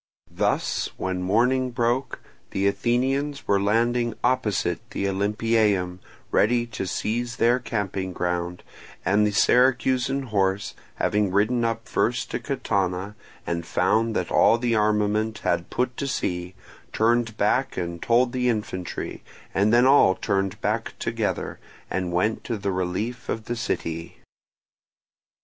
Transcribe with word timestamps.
Thus, 0.31 0.89
when 0.97 1.21
morning 1.21 1.69
broke 1.69 2.21
the 2.49 2.65
Athenians 2.65 3.47
were 3.47 3.61
landing 3.61 4.15
opposite 4.23 4.79
the 4.89 5.05
Olympieum 5.05 5.99
ready 6.31 6.65
to 6.65 6.87
seize 6.87 7.35
their 7.35 7.59
camping 7.59 8.11
ground, 8.11 8.63
and 9.05 9.27
the 9.27 9.31
Syracusan 9.31 10.23
horse 10.29 10.73
having 10.95 11.29
ridden 11.31 11.63
up 11.63 11.87
first 11.87 12.31
to 12.31 12.39
Catana 12.39 13.13
and 13.45 13.63
found 13.63 14.15
that 14.15 14.31
all 14.31 14.57
the 14.57 14.73
armament 14.73 15.41
had 15.43 15.69
put 15.69 15.95
to 15.97 16.07
sea, 16.07 16.55
turned 16.91 17.37
back 17.37 17.77
and 17.77 18.01
told 18.01 18.31
the 18.31 18.49
infantry, 18.49 19.21
and 19.53 19.71
then 19.71 19.85
all 19.85 20.15
turned 20.15 20.59
back 20.61 20.95
together, 20.97 21.59
and 21.91 22.11
went 22.11 22.43
to 22.45 22.57
the 22.57 22.71
relief 22.71 23.29
of 23.29 23.45
the 23.45 23.55
city. 23.55 24.17